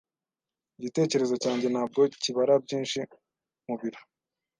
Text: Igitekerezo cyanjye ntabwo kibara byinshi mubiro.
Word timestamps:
Igitekerezo 0.77 1.35
cyanjye 1.43 1.67
ntabwo 1.73 1.99
kibara 2.21 2.53
byinshi 2.65 2.99
mubiro. 3.67 3.99